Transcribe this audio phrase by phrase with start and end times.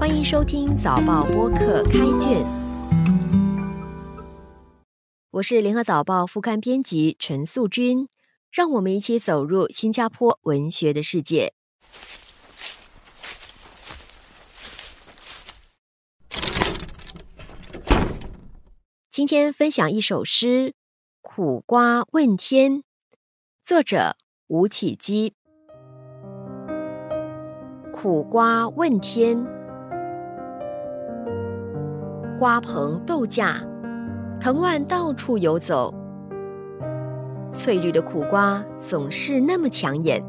[0.00, 2.42] 欢迎收听早报播客开卷，
[5.32, 8.08] 我是联合早报副刊编辑陈素君，
[8.50, 11.52] 让我们一起走入新加坡文学的世界。
[19.10, 20.68] 今天分享一首诗
[21.20, 22.76] 《苦瓜问天》，
[23.62, 25.34] 作者吴启基。
[27.92, 29.46] 苦瓜问天，
[32.40, 33.56] 瓜棚豆架，
[34.40, 35.94] 藤蔓到处游走。
[37.52, 40.24] 翠绿的苦瓜总是那么抢眼，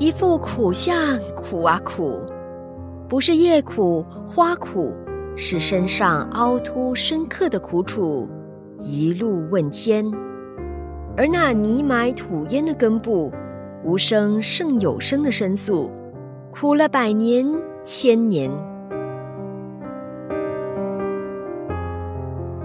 [0.00, 0.96] 一副苦相，
[1.36, 2.22] 苦啊苦，
[3.08, 4.92] 不是叶苦、花苦，
[5.36, 8.28] 是身上凹凸深刻的苦楚。
[8.80, 10.04] 一路问天，
[11.16, 13.30] 而那泥埋土淹的根部，
[13.84, 15.90] 无声胜有声的申诉，
[16.52, 17.44] 苦了百年
[17.84, 18.48] 千年。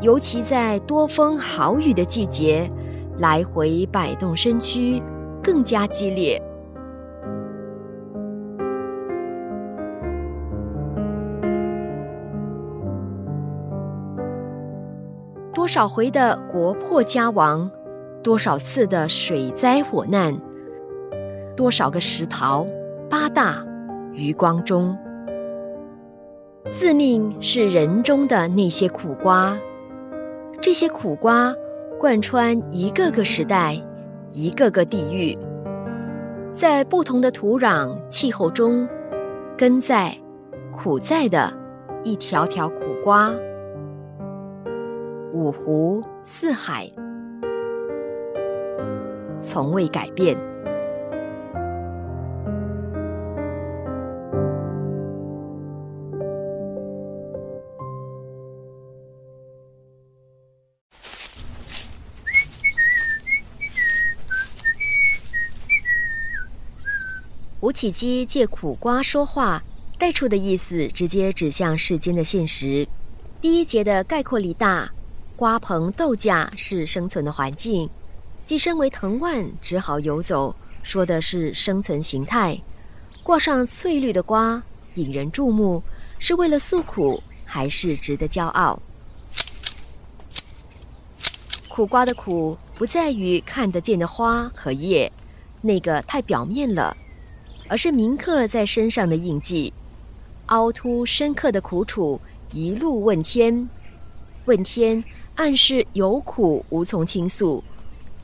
[0.00, 2.68] 尤其在多风好雨的季节，
[3.18, 5.02] 来回摆动身躯，
[5.42, 6.40] 更加激烈。
[15.52, 17.70] 多少回的国破家亡，
[18.22, 20.34] 多少次的水灾火难，
[21.56, 22.64] 多少个石桃
[23.08, 23.64] 八大
[24.12, 24.96] 余光中，
[26.70, 29.58] 自命是人中的那些苦瓜，
[30.60, 31.54] 这些苦瓜
[31.98, 33.76] 贯穿一个个时代，
[34.32, 35.36] 一个个地域，
[36.54, 38.88] 在不同的土壤气候中，
[39.56, 40.16] 根在
[40.72, 41.52] 苦在的
[42.02, 43.32] 一条条苦瓜。
[45.32, 46.90] 五湖四海，
[49.44, 50.36] 从未改变。
[67.60, 69.62] 吴启基借苦瓜说话，
[69.98, 72.88] 带出的意思直接指向世间的现实。
[73.38, 74.90] 第一节的概括力大。
[75.36, 77.88] 瓜棚豆架是生存的环境，
[78.44, 82.60] 既身为藤蔓，只好游走，说的是生存形态。
[83.22, 84.62] 挂上翠绿的瓜，
[84.96, 85.82] 引人注目，
[86.18, 88.82] 是为了诉苦，还是值得骄傲？
[91.68, 95.10] 苦瓜的苦，不在于看得见的花和叶，
[95.62, 96.94] 那个太表面了，
[97.70, 99.72] 而是铭刻在身上的印记，
[100.46, 102.20] 凹凸深刻的苦楚，
[102.50, 103.70] 一路问天，
[104.46, 105.02] 问天。
[105.36, 107.62] 暗示有苦无从倾诉，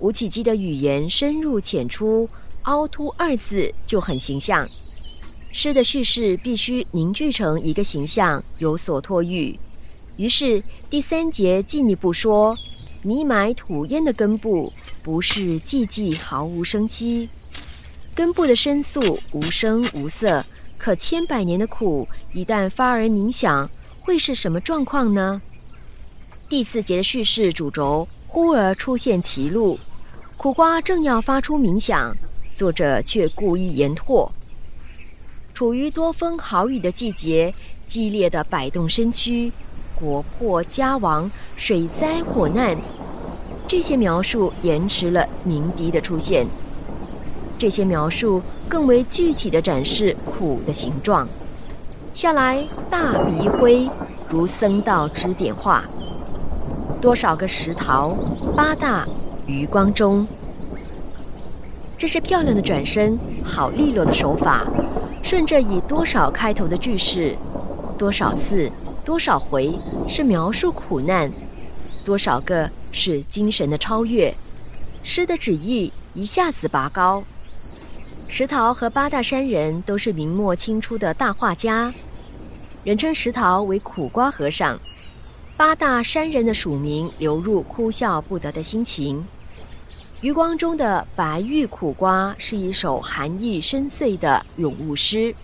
[0.00, 2.28] 吴启基的语言深入浅出，
[2.62, 4.68] 凹凸二字就很形象。
[5.52, 9.56] 诗的叙事必须凝聚成一个形象，有所托喻。
[10.16, 10.60] 于是
[10.90, 12.54] 第三节进一步说：
[13.02, 17.28] 泥埋土淹的根部，不是寂寂毫无生机，
[18.18, 20.44] 根部的申诉无声无色。
[20.76, 23.70] 可千百年的苦，一旦发而冥想，
[24.00, 25.40] 会是什么状况呢？
[26.48, 29.78] 第四节的叙事主轴忽而出现歧路，
[30.36, 32.12] 苦瓜正要发出冥想，
[32.50, 34.32] 作者却故意延拓。
[35.54, 37.54] 处于多风好雨的季节，
[37.86, 39.52] 激烈的摆动身躯，
[39.94, 42.76] 国破家亡，水灾火难，
[43.68, 46.48] 这些描述延迟了鸣笛的出现。
[47.58, 51.28] 这些描述更为具体的展示苦的形状。
[52.14, 53.88] 下来，大笔一挥，
[54.28, 55.84] 如僧道指点画。
[57.00, 58.16] 多少个石桃，
[58.56, 59.06] 八大
[59.46, 60.26] 余光中。
[61.96, 64.66] 这是漂亮的转身，好利落的手法。
[65.20, 67.36] 顺着以多少开头的句式，
[67.98, 68.70] 多少次，
[69.04, 71.28] 多少回，是描述苦难；
[72.04, 74.32] 多少个是精神的超越。
[75.02, 77.24] 诗的旨意一下子拔高。
[78.30, 81.92] 石涛和八大山人都是明末清初的大画家，
[82.84, 84.78] 人称石涛为苦瓜和尚。
[85.56, 89.26] 八大山人的署名流入哭笑不得的心情。
[90.20, 95.34] 余光中的《白玉苦瓜》是一首含义深邃的咏物诗。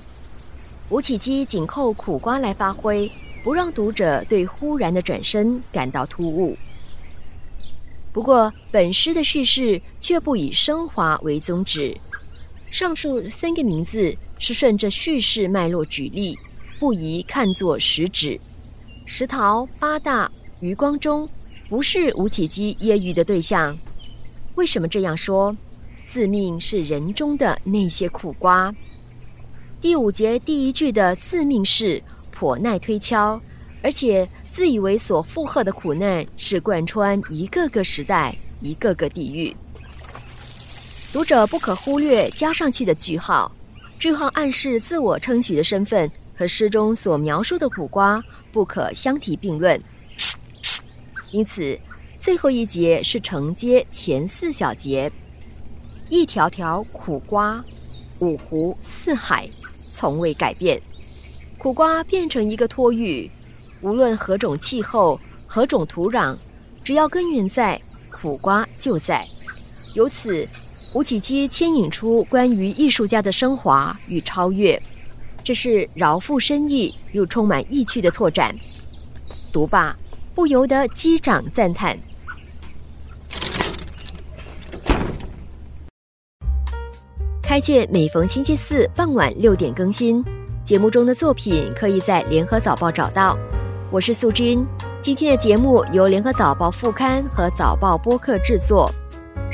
[0.90, 3.10] 吴启基紧扣苦瓜来发挥，
[3.42, 6.56] 不让读者对忽然的转身感到突兀。
[8.12, 11.96] 不过，本诗的叙事却不以升华为宗旨。
[12.74, 16.36] 上述三个名字是顺着叙事脉络举例，
[16.80, 18.40] 不宜看作实指。
[19.06, 20.28] 石桃八大
[20.58, 21.28] 余光中，
[21.68, 23.78] 不是吴启基揶揄的对象。
[24.56, 25.56] 为什么这样说？
[26.04, 28.74] 自命是人中的那些苦瓜。
[29.80, 33.40] 第五节第一句的自命是颇耐推敲，
[33.84, 39.54] 而且自以为所负荷的苦难是贯穿一个个时代、一个个地域。
[41.14, 43.48] 读者不可忽略加上去的句号，
[44.00, 48.20] 句号暗示自我称许的身份和诗中所描述的苦瓜
[48.50, 49.80] 不可相提并论。
[51.30, 51.78] 因此，
[52.18, 55.08] 最后一节是承接前四小节。
[56.08, 57.64] 一条条苦瓜，
[58.20, 59.48] 五湖四海，
[59.92, 60.82] 从未改变。
[61.58, 63.30] 苦瓜变成一个托喻，
[63.82, 66.36] 无论何种气候、何种土壤，
[66.82, 67.80] 只要根源在，
[68.10, 69.24] 苦瓜就在。
[69.94, 70.44] 由此，
[70.94, 74.80] 吴启基牵引出关于艺术家的升华与超越，
[75.42, 78.54] 这是饶富深意又充满意趣的拓展。
[79.52, 79.96] 读罢，
[80.36, 81.98] 不由得击掌赞叹。
[87.42, 90.24] 开卷每逢星期四傍晚六点更新，
[90.64, 93.36] 节目中的作品可以在联合早报找到。
[93.90, 94.64] 我是素君，
[95.02, 98.88] 今天的节目由联合早报副刊和早报播客制作，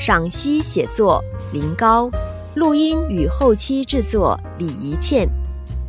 [0.01, 2.11] 赏析写作林高，
[2.55, 5.29] 录音与后期制作李怡倩。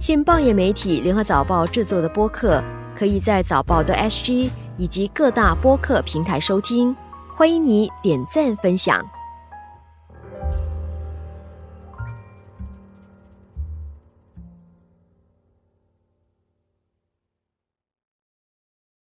[0.02, 2.62] 信报业媒体联合早报制作的播客，
[2.94, 6.94] 可以在早报的 SG 以及各大播客平台收听，
[7.38, 9.02] 欢迎你点赞分享。